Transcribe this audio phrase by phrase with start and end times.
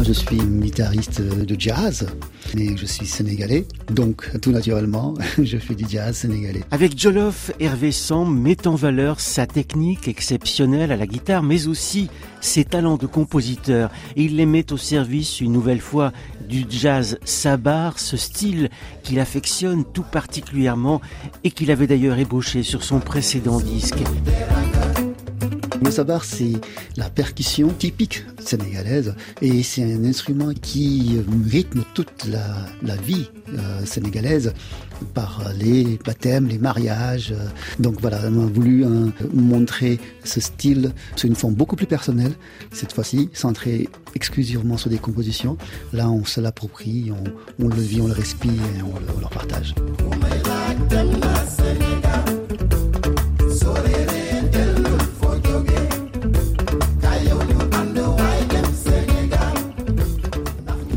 [0.00, 2.06] Moi, je suis guitariste de jazz,
[2.54, 5.12] mais je suis sénégalais, donc tout naturellement,
[5.42, 6.62] je fais du jazz sénégalais.
[6.70, 12.08] Avec Jolof, Hervé Sam met en valeur sa technique exceptionnelle à la guitare, mais aussi
[12.40, 13.90] ses talents de compositeur.
[14.16, 16.14] Et il les met au service une nouvelle fois
[16.48, 18.70] du jazz sabar, ce style
[19.02, 21.02] qu'il affectionne tout particulièrement
[21.44, 24.02] et qu'il avait d'ailleurs ébauché sur son précédent disque.
[25.82, 26.52] Le sabar, c'est
[26.96, 34.52] la percussion typique sénégalaise et c'est un instrument qui rythme toute la, vie euh, sénégalaise
[35.14, 37.34] par les baptêmes, les mariages.
[37.78, 42.32] Donc voilà, on a voulu euh, montrer ce style sous une forme beaucoup plus personnelle,
[42.72, 45.56] cette fois-ci centré exclusivement sur des compositions.
[45.92, 47.12] Là, on se l'approprie,
[47.58, 49.74] on, le vit, on le respire et on le, on le partage.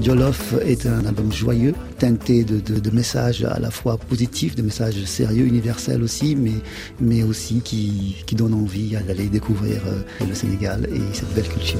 [0.04, 5.46] Jolof est un album joyeux, teinté de, messages à la fois positifs, de messages sérieux,
[5.46, 6.52] universels aussi, mais,
[7.00, 11.80] mais aussi qui, qui donnent envie d'aller découvrir euh, le Sénégal et cette belle culture.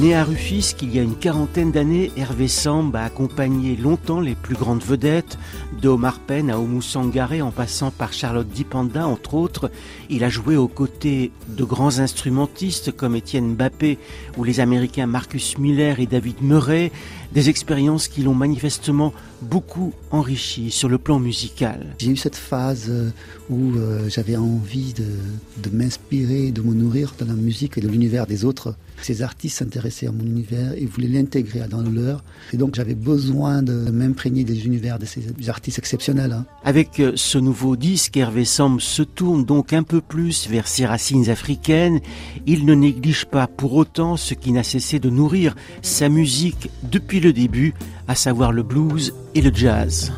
[0.00, 4.36] Né à Rufisque il y a une quarantaine d'années, Hervé Samb a accompagné longtemps les
[4.36, 5.38] plus grandes vedettes,
[5.82, 9.72] de Omar Penn à Oumou Sangaré en passant par Charlotte Dipanda entre autres.
[10.08, 13.98] Il a joué aux côtés de grands instrumentistes comme Étienne Mbappé
[14.36, 16.92] ou les Américains Marcus Miller et David Murray,
[17.32, 19.12] des expériences qui l'ont manifestement
[19.42, 21.96] beaucoup enrichi sur le plan musical.
[21.98, 23.10] J'ai eu cette phase euh,
[23.50, 28.28] où euh, j'avais envie de m'inspirer, de me nourrir de la musique et de l'univers
[28.28, 28.76] des autres.
[29.02, 32.24] Ces artistes s'intéressaient à mon univers et voulaient l'intégrer dans le leur.
[32.52, 36.32] Et donc j'avais besoin de m'imprégner des univers de ces artistes exceptionnels.
[36.32, 36.46] Hein.
[36.64, 40.86] Avec euh, ce nouveau disque, Hervé Sam se tourne donc un peu plus vers ses
[40.86, 42.00] racines africaines.
[42.46, 47.20] Il ne néglige pas pour autant ce qui n'a cessé de nourrir sa musique depuis
[47.20, 47.74] le début,
[48.06, 50.12] à savoir le blues et le jazz.